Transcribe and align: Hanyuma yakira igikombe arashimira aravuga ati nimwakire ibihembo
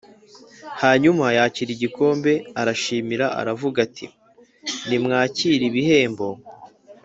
Hanyuma 0.81 1.25
yakira 1.37 1.69
igikombe 1.75 2.31
arashimira 2.61 3.25
aravuga 3.39 3.77
ati 3.87 4.05
nimwakire 4.87 5.63
ibihembo 5.69 6.27